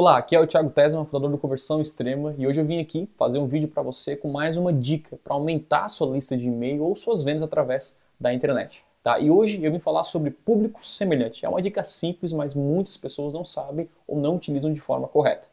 Olá, 0.00 0.16
aqui 0.16 0.36
é 0.36 0.38
o 0.38 0.46
Thiago 0.46 0.70
Tesman, 0.70 1.04
fundador 1.04 1.28
do 1.28 1.38
Conversão 1.38 1.82
Extrema, 1.82 2.32
e 2.38 2.46
hoje 2.46 2.60
eu 2.60 2.64
vim 2.64 2.78
aqui 2.78 3.10
fazer 3.18 3.40
um 3.40 3.48
vídeo 3.48 3.66
para 3.66 3.82
você 3.82 4.14
com 4.14 4.30
mais 4.30 4.56
uma 4.56 4.72
dica 4.72 5.18
para 5.24 5.34
aumentar 5.34 5.86
a 5.86 5.88
sua 5.88 6.06
lista 6.14 6.36
de 6.36 6.46
e-mail 6.46 6.84
ou 6.84 6.94
suas 6.94 7.24
vendas 7.24 7.42
através 7.42 7.98
da 8.20 8.32
internet. 8.32 8.84
Tá? 9.02 9.18
E 9.18 9.28
hoje 9.28 9.60
eu 9.60 9.72
vim 9.72 9.80
falar 9.80 10.04
sobre 10.04 10.30
público 10.30 10.86
semelhante. 10.86 11.44
É 11.44 11.48
uma 11.48 11.60
dica 11.60 11.82
simples, 11.82 12.32
mas 12.32 12.54
muitas 12.54 12.96
pessoas 12.96 13.34
não 13.34 13.44
sabem 13.44 13.88
ou 14.06 14.20
não 14.20 14.36
utilizam 14.36 14.72
de 14.72 14.78
forma 14.78 15.08
correta. 15.08 15.48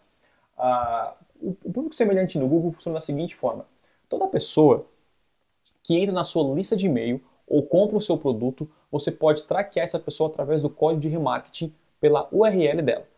Ah, 0.55 1.15
o 1.41 1.55
público 1.55 1.95
semelhante 1.95 2.37
no 2.37 2.47
Google 2.47 2.71
funciona 2.71 2.99
da 2.99 3.01
seguinte 3.01 3.35
forma: 3.35 3.65
toda 4.07 4.27
pessoa 4.27 4.85
que 5.81 5.97
entra 5.97 6.13
na 6.13 6.23
sua 6.23 6.53
lista 6.53 6.77
de 6.77 6.85
e-mail 6.85 7.19
ou 7.47 7.63
compra 7.63 7.97
o 7.97 8.01
seu 8.01 8.15
produto, 8.15 8.69
você 8.91 9.11
pode 9.11 9.43
traquear 9.43 9.85
essa 9.85 9.99
pessoa 9.99 10.29
através 10.29 10.61
do 10.61 10.69
código 10.69 11.01
de 11.01 11.09
remarketing 11.09 11.73
pela 11.99 12.29
URL 12.31 12.83
dela. 12.83 13.14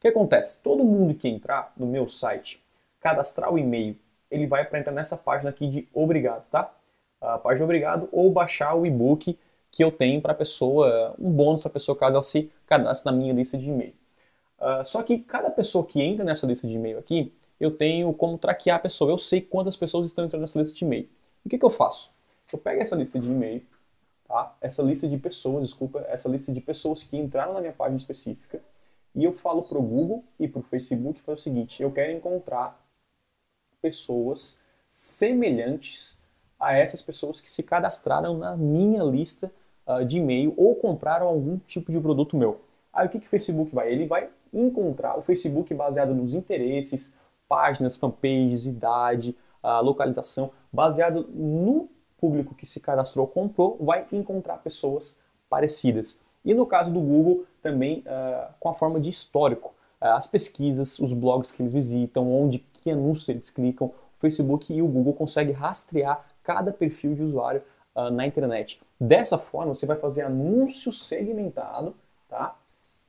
O 0.00 0.02
que 0.02 0.08
acontece? 0.08 0.62
Todo 0.62 0.82
mundo 0.82 1.14
que 1.14 1.28
entrar 1.28 1.74
no 1.76 1.86
meu 1.86 2.08
site, 2.08 2.64
cadastrar 3.00 3.52
o 3.52 3.58
e-mail, 3.58 3.94
ele 4.30 4.46
vai 4.46 4.64
para 4.64 4.78
entrar 4.78 4.92
nessa 4.92 5.14
página 5.14 5.50
aqui 5.50 5.68
de 5.68 5.86
obrigado, 5.92 6.42
tá? 6.50 6.74
A 7.20 7.36
página 7.36 7.64
obrigado 7.64 8.08
ou 8.10 8.32
baixar 8.32 8.74
o 8.74 8.86
e-book 8.86 9.38
que 9.70 9.84
eu 9.84 9.92
tenho 9.92 10.22
para 10.22 10.32
a 10.32 10.34
pessoa, 10.34 11.14
um 11.18 11.30
bônus 11.30 11.60
para 11.60 11.68
a 11.68 11.72
pessoa 11.74 11.94
caso 11.94 12.14
ela 12.14 12.22
se 12.22 12.50
cadastre 12.66 13.12
na 13.12 13.18
minha 13.18 13.34
lista 13.34 13.58
de 13.58 13.68
e-mail. 13.68 13.92
Uh, 14.58 14.82
só 14.86 15.02
que 15.02 15.18
cada 15.18 15.50
pessoa 15.50 15.84
que 15.84 16.00
entra 16.00 16.24
nessa 16.24 16.46
lista 16.46 16.66
de 16.66 16.76
e-mail 16.76 16.98
aqui, 16.98 17.30
eu 17.60 17.70
tenho 17.70 18.10
como 18.14 18.38
traquear 18.38 18.78
a 18.78 18.80
pessoa. 18.80 19.10
Eu 19.10 19.18
sei 19.18 19.42
quantas 19.42 19.76
pessoas 19.76 20.06
estão 20.06 20.24
entrando 20.24 20.40
nessa 20.40 20.58
lista 20.58 20.74
de 20.74 20.82
e-mail. 20.82 21.10
O 21.44 21.48
que, 21.50 21.58
que 21.58 21.64
eu 21.64 21.70
faço? 21.70 22.10
Eu 22.50 22.58
pego 22.58 22.80
essa 22.80 22.96
lista 22.96 23.20
de 23.20 23.28
e-mail, 23.28 23.62
tá? 24.26 24.56
essa 24.62 24.82
lista 24.82 25.06
de 25.06 25.18
pessoas, 25.18 25.62
desculpa, 25.62 26.06
essa 26.08 26.26
lista 26.26 26.50
de 26.52 26.60
pessoas 26.62 27.02
que 27.02 27.18
entraram 27.18 27.52
na 27.52 27.60
minha 27.60 27.72
página 27.74 27.98
específica, 27.98 28.62
e 29.14 29.24
eu 29.24 29.32
falo 29.32 29.62
para 29.62 29.78
o 29.78 29.82
Google 29.82 30.24
e 30.38 30.46
para 30.46 30.60
o 30.60 30.64
Facebook 30.64 31.20
foi 31.20 31.34
o 31.34 31.38
seguinte: 31.38 31.82
eu 31.82 31.90
quero 31.90 32.12
encontrar 32.12 32.80
pessoas 33.80 34.60
semelhantes 34.88 36.20
a 36.58 36.76
essas 36.76 37.00
pessoas 37.00 37.40
que 37.40 37.50
se 37.50 37.62
cadastraram 37.62 38.36
na 38.36 38.56
minha 38.56 39.02
lista 39.02 39.50
uh, 39.86 40.04
de 40.04 40.18
e-mail 40.18 40.52
ou 40.56 40.74
compraram 40.74 41.26
algum 41.26 41.58
tipo 41.58 41.90
de 41.90 41.98
produto 41.98 42.36
meu. 42.36 42.60
Aí 42.92 43.06
o 43.06 43.10
que, 43.10 43.20
que 43.20 43.26
o 43.26 43.30
Facebook 43.30 43.74
vai? 43.74 43.90
Ele 43.90 44.06
vai 44.06 44.28
encontrar 44.52 45.18
o 45.18 45.22
Facebook 45.22 45.72
baseado 45.72 46.14
nos 46.14 46.34
interesses, 46.34 47.16
páginas, 47.48 47.96
fanpages, 47.96 48.66
idade, 48.66 49.36
uh, 49.62 49.82
localização, 49.82 50.50
baseado 50.72 51.26
no 51.32 51.88
público 52.18 52.54
que 52.54 52.66
se 52.66 52.80
cadastrou, 52.80 53.26
comprou, 53.26 53.78
vai 53.80 54.06
encontrar 54.12 54.58
pessoas 54.58 55.18
parecidas. 55.48 56.20
E 56.44 56.54
no 56.54 56.66
caso 56.66 56.92
do 56.92 57.00
Google, 57.00 57.44
também 57.62 58.00
uh, 58.00 58.52
com 58.58 58.68
a 58.68 58.74
forma 58.74 59.00
de 59.00 59.10
histórico. 59.10 59.74
Uh, 60.00 60.06
as 60.06 60.26
pesquisas, 60.26 60.98
os 60.98 61.12
blogs 61.12 61.52
que 61.52 61.62
eles 61.62 61.72
visitam, 61.72 62.32
onde 62.32 62.58
que 62.58 62.90
anúncios 62.90 63.28
eles 63.28 63.50
clicam, 63.50 63.88
o 63.88 64.20
Facebook 64.20 64.72
e 64.72 64.80
o 64.82 64.86
Google 64.86 65.14
conseguem 65.14 65.52
rastrear 65.52 66.24
cada 66.42 66.72
perfil 66.72 67.14
de 67.14 67.22
usuário 67.22 67.62
uh, 67.94 68.10
na 68.10 68.26
internet. 68.26 68.80
Dessa 68.98 69.38
forma, 69.38 69.74
você 69.74 69.86
vai 69.86 69.96
fazer 69.96 70.22
anúncio 70.22 70.90
segmentado, 70.92 71.94
tá? 72.28 72.56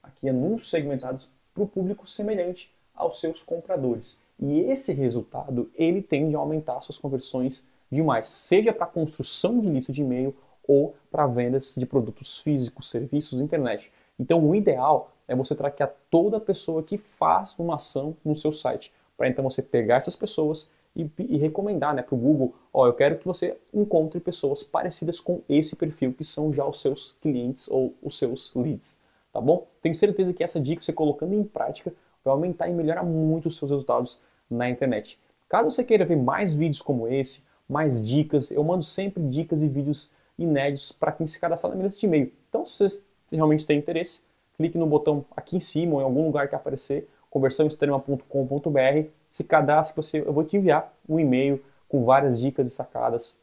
Aqui, 0.04 0.30
anúncios 0.30 0.70
segmentados 0.70 1.30
para 1.54 1.64
o 1.64 1.68
público 1.68 2.08
semelhante 2.08 2.74
aos 2.94 3.20
seus 3.20 3.44
compradores. 3.44 4.22
E 4.40 4.62
esse 4.62 4.94
resultado, 4.94 5.70
ele 5.76 6.02
tende 6.02 6.36
a 6.36 6.40
aumentar 6.40 6.82
suas 6.82 6.98
conversões 6.98 7.70
demais, 7.92 8.30
seja 8.30 8.74
para 8.74 8.88
construção 8.88 9.60
de 9.60 9.70
lista 9.70 9.92
de 9.92 10.02
e-mail 10.02 10.36
ou 10.68 10.96
para 11.10 11.28
vendas 11.28 11.76
de 11.78 11.86
produtos 11.86 12.40
físicos, 12.40 12.90
serviços, 12.90 13.42
internet. 13.42 13.92
Então, 14.20 14.48
o 14.48 14.56
ideal 14.56 15.12
é 15.28 15.36
você 15.36 15.56
traquear 15.56 15.94
toda 16.10 16.40
pessoa 16.40 16.84
que 16.84 16.98
faz 16.98 17.56
uma 17.58 17.76
ação 17.76 18.16
no 18.24 18.36
seu 18.36 18.52
site, 18.52 18.94
para 19.18 19.28
então 19.28 19.44
você 19.44 19.62
pegar 19.62 19.96
essas 19.96 20.16
pessoas 20.16 20.70
e, 20.96 21.10
e 21.20 21.38
recomendar 21.38 21.94
né, 21.94 22.02
para 22.02 22.16
o 22.16 22.18
Google, 22.18 22.54
ó, 22.74 22.88
eu 22.88 22.94
quero 22.94 23.18
que 23.18 23.26
você 23.26 23.58
encontre 23.74 24.20
pessoas 24.20 24.62
parecidas 24.62 25.20
com 25.20 25.42
esse 25.48 25.76
perfil, 25.76 26.14
que 26.14 26.24
são 26.24 26.54
já 26.54 26.66
os 26.66 26.82
seus 26.82 27.14
clientes 27.22 27.70
ou 27.70 27.94
os 28.02 28.18
seus 28.18 28.54
leads, 28.56 29.00
tá 29.32 29.40
bom? 29.40 29.68
Tenho 29.82 29.96
certeza 29.96 30.34
que 30.34 30.44
essa 30.44 30.60
dica, 30.60 30.82
você 30.82 30.92
colocando 30.92 31.34
em 31.34 31.44
prática, 31.44 31.94
vai 32.24 32.34
aumentar 32.34 32.68
e 32.68 32.74
melhorar 32.74 33.04
muito 33.04 33.48
os 33.48 33.56
seus 33.58 33.72
resultados 33.72 34.20
na 34.50 34.70
internet. 34.70 35.18
Caso 35.48 35.72
você 35.72 35.84
queira 35.84 36.06
ver 36.06 36.18
mais 36.18 36.54
vídeos 36.54 36.82
como 36.82 37.08
esse, 37.08 37.44
mais 37.68 38.06
dicas, 38.06 38.52
eu 38.52 38.64
mando 38.64 38.84
sempre 38.84 39.24
dicas 39.24 39.64
e 39.64 39.70
vídeos 39.70 40.12
inéditos 40.44 40.92
para 40.92 41.12
quem 41.12 41.28
se 41.28 41.40
cadastrar 41.40 41.70
na 41.70 41.76
minha 41.76 41.86
lista 41.86 42.00
de 42.00 42.06
e-mail. 42.06 42.32
Então, 42.50 42.66
se 42.66 42.88
você 42.88 43.36
realmente 43.36 43.66
tem 43.66 43.78
interesse, 43.78 44.24
clique 44.56 44.78
no 44.78 44.86
botão 44.86 45.26
aqui 45.36 45.58
em 45.58 45.60
cima 45.60 45.96
ou 45.96 46.02
em 46.02 46.04
algum 46.04 46.26
lugar 46.26 46.48
que 46.48 46.56
aparecer, 46.56 47.10
conversãoextrema.com.br, 47.30 49.10
se 49.30 49.44
cadastre, 49.44 49.96
você, 49.96 50.20
eu 50.20 50.34
vou 50.34 50.44
te 50.44 50.58
enviar 50.58 50.94
um 51.08 51.20
e-mail 51.20 51.64
com 51.88 52.04
várias 52.04 52.40
dicas 52.40 52.68
e 52.68 52.70
sacadas 52.70 53.40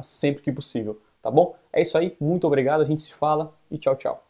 sempre 0.00 0.42
que 0.42 0.52
possível, 0.52 1.00
tá 1.20 1.30
bom? 1.30 1.56
É 1.72 1.82
isso 1.82 1.98
aí, 1.98 2.16
muito 2.20 2.46
obrigado, 2.46 2.82
a 2.82 2.84
gente 2.84 3.02
se 3.02 3.12
fala 3.14 3.52
e 3.70 3.76
tchau, 3.78 3.96
tchau. 3.96 4.27